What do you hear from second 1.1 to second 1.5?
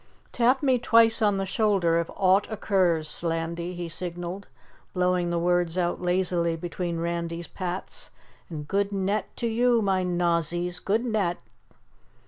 on the